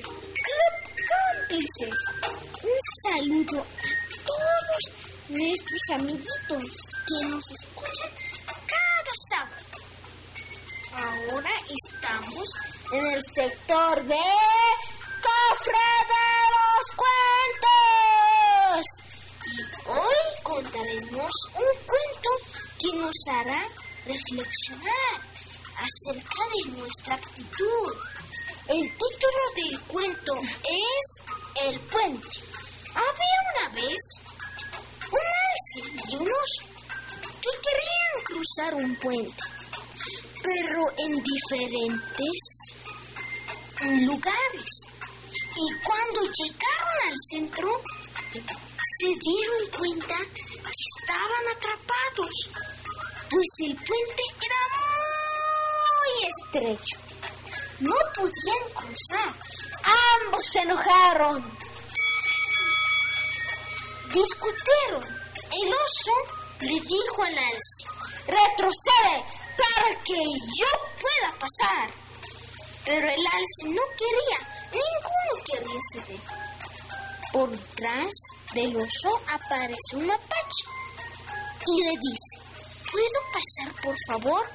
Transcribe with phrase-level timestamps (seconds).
[0.00, 0.74] Club
[1.10, 2.00] Cómplices.
[2.62, 4.82] Un saludo a todos
[5.28, 6.64] nuestros amiguitos
[7.06, 8.10] que nos escuchan
[8.66, 9.74] cada sábado.
[10.94, 12.48] Ahora estamos
[12.92, 14.24] en el sector de
[15.24, 18.86] Cofre de los Cuentos.
[19.46, 22.30] Y hoy contaremos un cuento
[22.80, 23.62] que nos hará
[24.06, 25.20] reflexionar
[25.76, 27.92] acerca de nuestra actitud.
[28.66, 31.22] El título del cuento es
[31.66, 32.28] El puente.
[32.94, 34.00] Había una vez
[35.10, 36.62] un alce y un oso
[37.42, 39.42] que querían cruzar un puente,
[40.42, 42.38] pero en diferentes
[44.06, 44.88] lugares.
[45.56, 47.82] Y cuando llegaron al centro,
[48.32, 50.72] se dieron cuenta que
[51.02, 52.34] estaban atrapados,
[53.28, 54.62] pues el puente era
[56.00, 57.13] muy estrecho.
[57.80, 59.34] No podían cruzar.
[60.24, 61.44] Ambos se enojaron.
[64.12, 65.02] Discutieron.
[65.52, 66.12] El oso
[66.60, 67.84] le dijo al alce,
[68.26, 69.24] retrocede
[69.56, 70.14] para que
[70.58, 70.66] yo
[71.00, 71.90] pueda pasar.
[72.84, 74.38] Pero el alce no quería,
[74.72, 76.20] ninguno quería ceder.
[77.32, 78.14] Por detrás
[78.52, 80.64] del oso aparece un mapache
[81.66, 82.40] y le dice,
[82.90, 84.46] ¿puedo pasar por favor?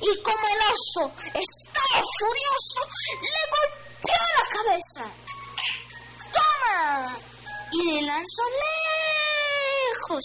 [0.00, 1.12] Y como el oso
[2.18, 2.80] furioso,
[3.22, 5.04] le golpeó la cabeza.
[6.32, 7.18] ¡Toma!
[7.72, 8.42] Y le lanzó
[10.08, 10.24] lejos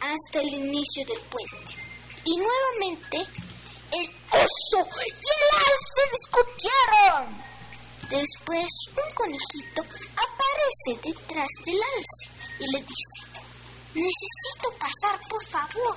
[0.00, 1.74] hasta el inicio del puente.
[2.24, 3.26] Y nuevamente
[3.92, 7.48] el oso y el alce discutieron.
[8.10, 8.66] Después
[8.96, 12.24] un conejito aparece detrás del alce
[12.58, 13.18] y le dice,
[13.94, 15.96] necesito pasar por favor.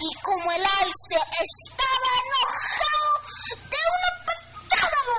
[0.00, 3.04] Y como el alce estaba enojado,
[3.70, 5.13] de una patada lo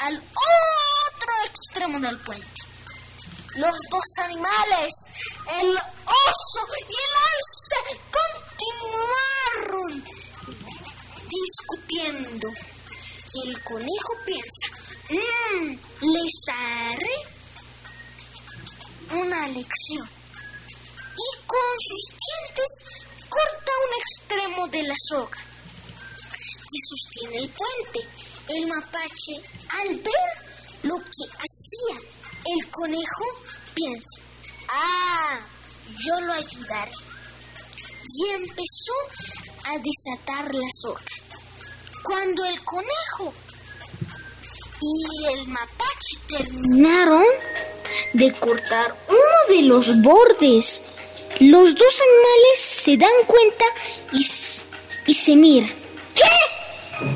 [0.00, 2.46] al otro extremo del puente.
[3.56, 4.92] Los dos animales,
[5.60, 7.78] el oso y el alce,
[9.70, 10.04] continuaron
[11.28, 12.48] discutiendo.
[13.32, 14.66] Y el conejo piensa,
[15.08, 17.16] mmm, les haré
[19.20, 20.08] una lección.
[21.16, 22.70] Y con sus dientes
[23.28, 25.53] corta un extremo de la soga
[26.74, 28.00] que sostiene el puente.
[28.48, 29.40] El mapache,
[29.70, 30.30] al ver
[30.82, 32.10] lo que hacía
[32.44, 33.24] el conejo,
[33.74, 34.20] piensa,
[34.68, 35.38] ah,
[36.04, 36.92] yo lo ayudaré.
[38.16, 38.92] Y empezó
[39.64, 41.00] a desatar la soga.
[42.02, 43.32] Cuando el conejo
[44.80, 47.24] y el mapache terminaron
[48.12, 50.82] de cortar uno de los bordes,
[51.40, 53.64] los dos animales se dan cuenta
[54.12, 54.26] y,
[55.06, 55.83] y se miran.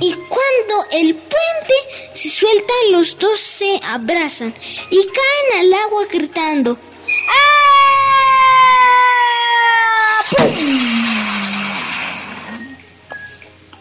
[0.00, 1.74] Y cuando el puente
[2.14, 4.54] se suelta, los dos se abrazan
[4.90, 6.78] y caen al agua gritando.
[7.28, 7.58] ¡Ah!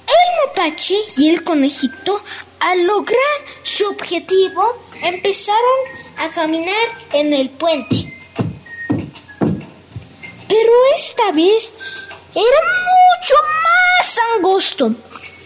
[0.08, 2.22] El mapache y el conejito,
[2.60, 3.20] al lograr
[3.64, 5.80] su objetivo, empezaron
[6.18, 8.14] a caminar en el puente.
[10.48, 11.74] Pero esta vez
[12.34, 14.96] era mucho más angosto.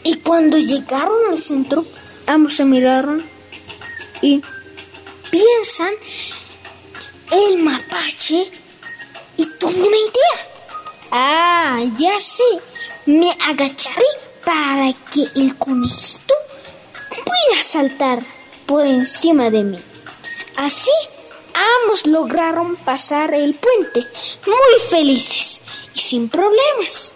[0.04, 1.86] Y cuando llegaron al centro,
[2.28, 3.24] ambos se miraron
[4.22, 4.42] y
[5.30, 5.94] piensan
[7.32, 8.52] el mapache
[9.38, 10.48] y tuvo una idea.
[11.12, 12.44] Ah, ya sé,
[13.06, 14.06] me agacharé
[14.46, 16.34] para que el conejito
[17.10, 18.24] pueda saltar
[18.66, 19.80] por encima de mí.
[20.58, 20.92] Así,
[21.84, 24.08] ambos lograron pasar el puente
[24.46, 25.62] muy felices
[25.94, 27.14] y sin problemas.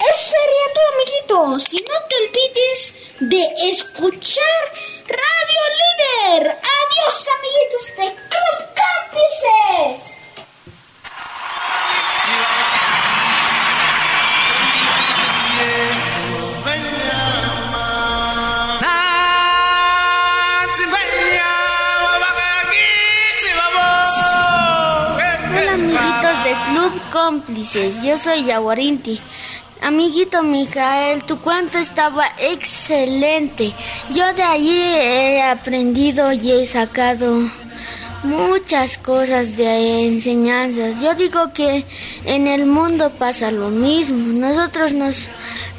[0.00, 1.72] Eso sería todo, amiguitos.
[1.72, 4.62] Y no te olvides de escuchar
[5.06, 6.42] Radio Líder.
[6.50, 10.18] Adiós, amiguitos de Club Cómplices.
[25.50, 29.20] Hola amiguitos de Club Cómplices, yo soy Yaguarinti.
[29.88, 33.72] Amiguito Micael, tu cuento estaba excelente.
[34.12, 37.40] Yo de allí he aprendido y he sacado
[38.22, 41.00] muchas cosas de enseñanzas.
[41.00, 41.86] Yo digo que
[42.26, 44.38] en el mundo pasa lo mismo.
[44.38, 45.28] Nosotros nos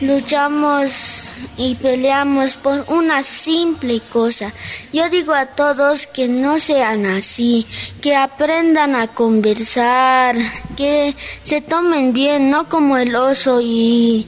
[0.01, 1.18] luchamos
[1.57, 4.51] y peleamos por una simple cosa.
[4.93, 7.65] Yo digo a todos que no sean así,
[8.01, 10.35] que aprendan a conversar,
[10.77, 14.25] que se tomen bien, no como el oso y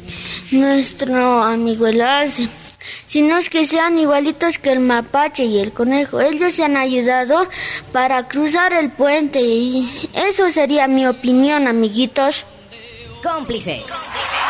[0.51, 2.47] nuestro amigo el alce.
[3.07, 6.19] sino es que sean igualitos que el mapache y el conejo.
[6.19, 7.47] Ellos se han ayudado
[7.91, 12.45] para cruzar el puente y eso sería mi opinión, amiguitos.
[13.21, 13.83] Cómplices.
[13.83, 14.40] Hola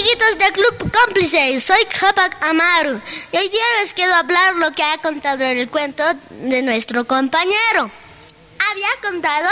[0.00, 2.98] amiguitos de Club Cómplices, soy Kapak Amaru
[3.32, 7.06] y hoy día les quiero hablar lo que ha contado en el cuento de nuestro
[7.06, 7.90] compañero.
[8.70, 9.50] Había contado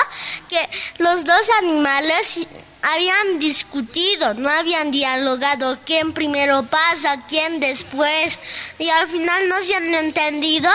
[0.48, 0.66] que
[1.00, 2.46] los dos animales
[2.80, 8.38] habían discutido, no habían dialogado quién primero pasa, quién después,
[8.78, 10.70] y al final no se han entendido,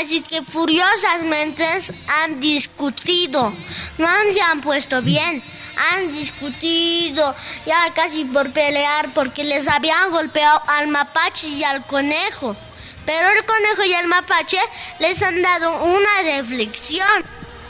[0.00, 1.66] así que furiosamente
[2.22, 3.52] han discutido,
[3.98, 5.42] no se han puesto bien,
[5.78, 7.34] han discutido
[7.66, 12.56] ya casi por pelear porque les habían golpeado al mapache y al conejo.
[13.06, 14.60] Pero el conejo y el mapache
[14.98, 17.24] les han dado una reflexión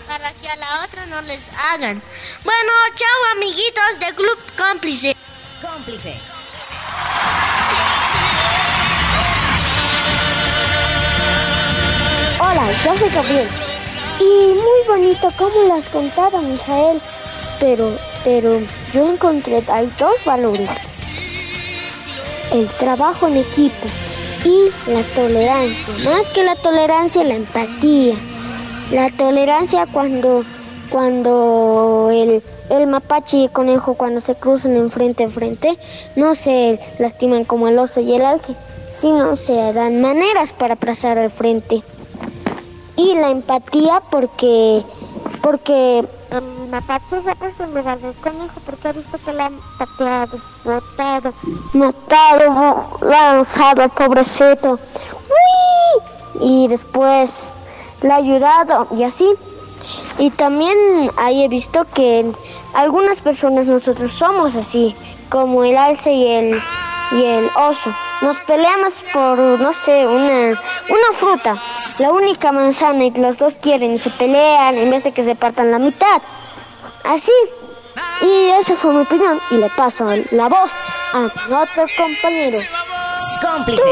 [0.09, 2.03] para que a la otra no les hagan.
[2.43, 5.17] Bueno, chao amiguitos de Club Cómplice.
[5.61, 6.17] Cómplices.
[12.41, 13.49] Hola, yo soy Gabriel.
[14.21, 17.01] Y muy bonito como lo has contado, Mijael.
[17.61, 17.93] Pero,
[18.25, 18.61] pero
[18.93, 20.69] yo encontré hay dos valores.
[22.53, 23.87] El trabajo en equipo
[24.45, 25.95] y la tolerancia.
[26.05, 28.15] Más que la tolerancia, la empatía.
[28.93, 30.45] La tolerancia cuando,
[30.89, 35.77] cuando el, el mapache y el conejo cuando se cruzan en frente a frente
[36.17, 38.55] no se lastiman como el oso y el alce,
[38.95, 41.83] sino se dan maneras para pasar al frente.
[42.97, 44.83] Y la empatía porque,
[45.43, 46.05] porque
[46.69, 50.39] mapache se ha puesto en lugar del conejo porque ha visto que le han pateado,
[50.65, 51.33] matado,
[51.73, 54.79] matado, lanzado, pobrecito.
[55.29, 56.03] ¡Uy!
[56.41, 57.55] Y después
[58.03, 59.35] le ha ayudado y así.
[60.19, 60.77] Y también
[61.17, 62.31] ahí he visto que
[62.75, 64.95] algunas personas nosotros somos así,
[65.29, 66.63] como el alce y el,
[67.13, 67.95] y el oso.
[68.21, 71.57] Nos peleamos por, no sé, una, una fruta,
[71.99, 75.35] la única manzana y los dos quieren y se pelean en vez de que se
[75.35, 76.21] partan la mitad.
[77.05, 77.33] Así.
[78.23, 80.71] Y esa fue mi opinión y le paso la voz
[81.13, 82.59] a otro compañero.
[83.41, 83.85] Cómplices.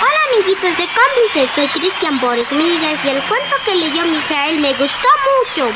[0.00, 4.72] Hola amiguitos de Cómplices, soy Cristian Boris Miguel y el cuento que leyó Mijael me
[4.74, 5.08] gustó
[5.42, 5.70] mucho.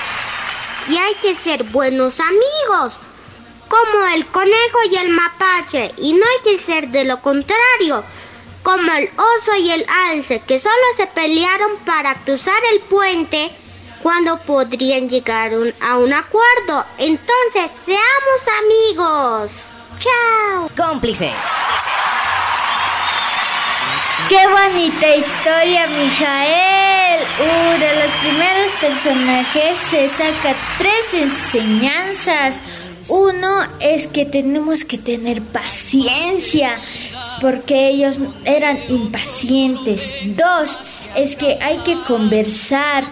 [0.89, 3.01] Y hay que ser buenos amigos,
[3.69, 8.03] como el conejo y el mapache, y no hay que ser de lo contrario,
[8.63, 13.51] como el oso y el alce, que solo se pelearon para cruzar el puente
[14.03, 16.85] cuando podrían llegar un- a un acuerdo.
[16.99, 19.71] Entonces, seamos amigos.
[19.99, 20.71] Chao.
[20.77, 21.33] Cómplices.
[24.29, 27.21] ¡Qué bonita historia, Mijael!
[27.41, 32.57] Uh, de los primeros personajes se saca tres enseñanzas.
[33.09, 36.79] Uno es que tenemos que tener paciencia
[37.41, 40.13] porque ellos eran impacientes.
[40.37, 40.71] Dos
[41.17, 43.05] es que hay que conversar.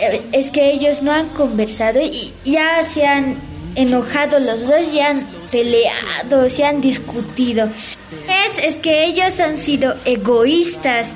[0.00, 3.36] Eh, Es que ellos no han conversado y ya se han
[3.76, 7.68] enojado los dos, ya han peleado, se han discutido.
[8.28, 11.08] Es, es que ellos han sido egoístas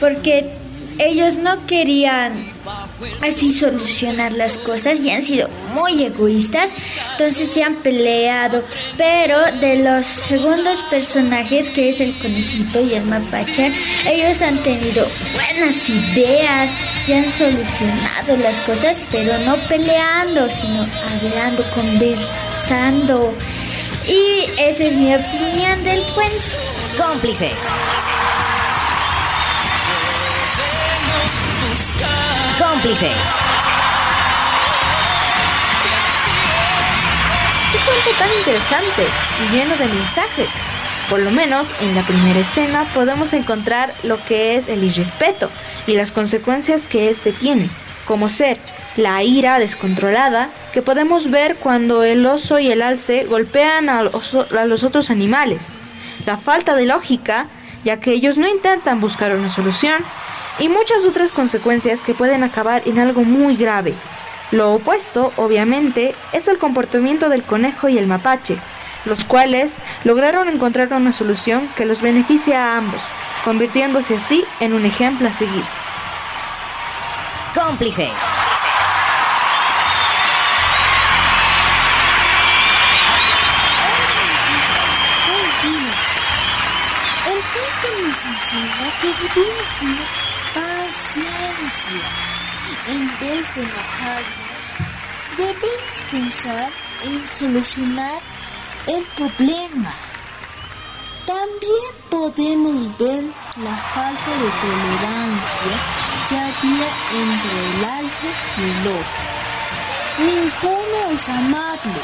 [0.00, 0.50] porque
[0.98, 2.32] ellos no querían
[3.22, 6.70] así solucionar las cosas y han sido muy egoístas,
[7.12, 8.62] entonces se han peleado.
[8.96, 13.72] Pero de los segundos personajes, que es el conejito y el mapache,
[14.06, 16.70] ellos han tenido buenas ideas
[17.06, 20.86] y han solucionado las cosas, pero no peleando, sino
[21.20, 23.34] hablando, conversando.
[24.08, 26.36] Y esa es mi opinión del cuento.
[26.96, 27.52] Cómplices.
[32.86, 32.92] Qué
[37.84, 39.06] cuento tan interesante
[39.42, 40.48] y lleno de mensajes.
[41.10, 45.50] Por lo menos en la primera escena podemos encontrar lo que es el irrespeto
[45.88, 47.68] y las consecuencias que éste tiene,
[48.06, 48.58] como ser
[48.96, 54.84] la ira descontrolada que podemos ver cuando el oso y el alce golpean a los
[54.84, 55.62] otros animales,
[56.24, 57.46] la falta de lógica,
[57.82, 60.04] ya que ellos no intentan buscar una solución,
[60.58, 63.94] y muchas otras consecuencias que pueden acabar en algo muy grave.
[64.52, 68.56] Lo opuesto, obviamente, es el comportamiento del conejo y el mapache,
[69.04, 69.72] los cuales
[70.04, 73.00] lograron encontrar una solución que los beneficia a ambos,
[73.44, 75.64] convirtiéndose así en un ejemplo a seguir.
[77.54, 78.10] Cómplices.
[89.34, 92.08] El debemos paciencia
[92.88, 94.46] en vez de enojarnos
[95.36, 95.78] deben
[96.10, 96.70] pensar
[97.04, 98.18] en solucionar
[98.86, 99.94] el problema.
[101.26, 103.24] También podemos ver
[103.56, 105.74] la falta de tolerancia
[106.28, 106.88] que había
[107.22, 109.22] entre el alce y el oso.
[110.18, 112.02] Ninguno es amable.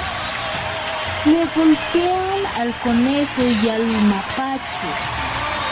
[1.24, 4.90] Le golpean al conejo y al mapache,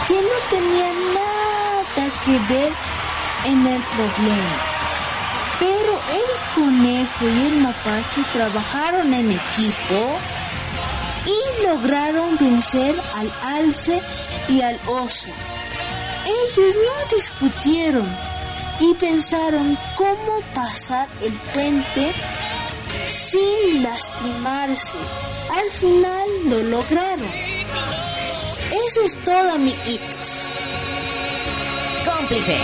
[0.07, 1.40] que no tenían nada
[1.95, 2.73] que ver
[3.45, 4.57] en el problema.
[5.59, 10.19] Pero el conejo y el mapache trabajaron en equipo
[11.27, 14.01] y lograron vencer al alce
[14.49, 15.27] y al oso.
[16.25, 18.07] Ellos no discutieron
[18.81, 22.13] y pensaron cómo pasar el puente
[23.11, 24.93] sin lastimarse.
[25.53, 27.31] Al final lo lograron.
[28.71, 30.51] Eso es todo, amiguitos.
[32.31, 32.61] Cómplices.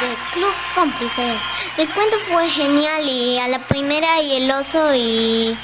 [0.00, 1.36] del Club Cómplices.
[1.76, 5.54] El cuento fue genial y a la primera y el oso y,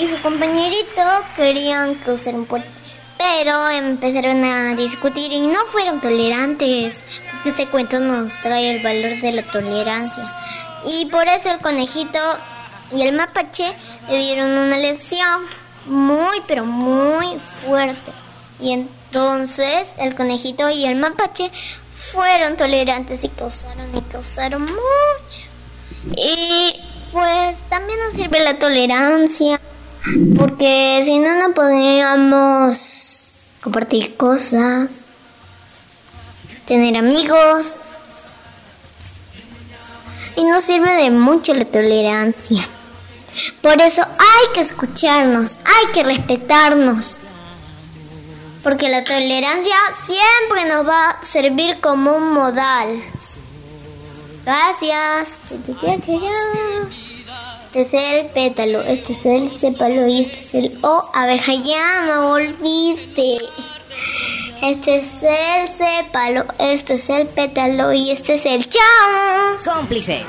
[0.00, 1.00] y su compañerito
[1.36, 2.68] querían cruzar un puente.
[3.18, 9.20] Pero empezaron a discutir y no fueron tolerantes, porque este cuento nos trae el valor
[9.20, 10.28] de la tolerancia.
[10.86, 12.18] Y por eso el conejito
[12.90, 13.72] y el mapache
[14.08, 18.12] le dieron una lección muy, pero muy fuerte.
[18.60, 21.50] Y entonces el conejito y el mapache
[21.92, 25.48] fueron tolerantes y causaron y causaron mucho.
[26.16, 26.80] Y
[27.12, 29.60] pues también nos sirve la tolerancia,
[30.38, 34.96] porque si no, no podríamos compartir cosas,
[36.66, 37.80] tener amigos.
[40.36, 42.68] Y nos sirve de mucho la tolerancia.
[43.62, 47.20] Por eso hay que escucharnos, hay que respetarnos.
[48.62, 52.88] Porque la tolerancia siempre nos va a servir como un modal.
[54.44, 55.42] Gracias.
[57.74, 61.10] Este es el pétalo, este es el sépalo y este es el O.
[61.14, 63.36] Abeja, ya no volviste.
[64.62, 69.58] Este es el sépalo, este es el pétalo y este es el chao.
[69.64, 70.24] Cómplices.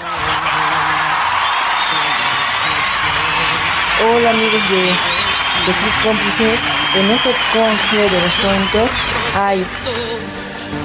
[4.02, 6.62] Hola amigos de, de Cómplices.
[6.96, 8.92] En este congre de los cuentos
[9.36, 9.66] hay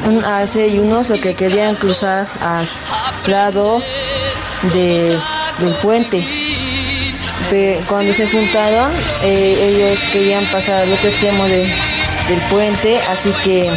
[0.07, 2.69] un alce y un oso que querían cruzar al
[3.27, 3.83] lado
[4.75, 5.19] de,
[5.59, 6.25] del puente.
[7.89, 8.91] Cuando se juntaron,
[9.23, 11.73] eh, ellos querían pasar al otro extremo de-
[12.29, 13.71] del puente, así que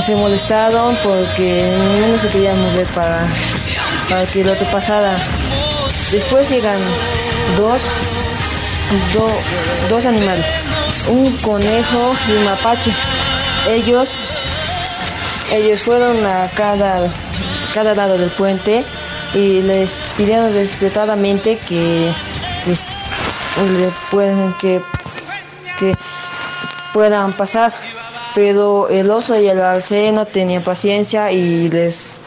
[0.00, 1.62] se molestaron porque
[1.92, 3.26] ninguno se quería mover para,
[4.08, 5.14] para que el otro pasara.
[6.10, 6.78] Después llegan
[7.58, 7.90] dos,
[9.12, 9.40] do-
[9.88, 10.54] dos animales,
[11.08, 12.92] un conejo y un mapache.
[13.68, 14.16] Ellos,
[15.52, 17.08] ellos fueron a cada,
[17.72, 18.84] cada lado del puente
[19.34, 22.10] y les pidieron desesperadamente que
[24.60, 24.80] que,
[25.78, 25.96] que
[26.92, 27.72] puedan pasar.
[28.34, 32.20] Pero el oso y el alce no tenían paciencia y les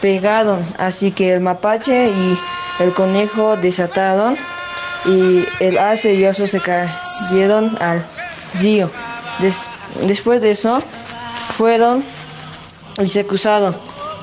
[0.00, 0.64] pegaron.
[0.78, 2.38] Así que el mapache y
[2.82, 4.36] el conejo desataron
[5.06, 8.04] y el alce y oso se cayeron al
[8.60, 8.90] río.
[9.40, 9.68] Des-
[10.06, 10.82] después de eso
[11.56, 12.04] fueron
[13.00, 13.76] y se cruzaron.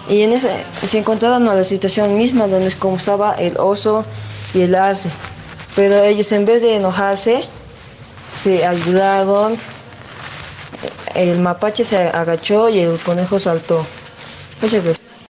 [0.09, 0.51] Y en ese,
[0.85, 4.05] se encontraron a la situación misma donde como estaba el oso
[4.53, 5.09] y el alce.
[5.75, 7.43] Pero ellos en vez de enojarse,
[8.31, 9.57] se ayudaron.
[11.15, 13.85] El mapache se agachó y el conejo saltó.
[14.61, 15.04] Muchas gracias.